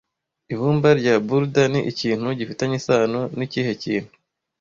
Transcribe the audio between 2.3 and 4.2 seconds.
gifitanye isano nikihe kintu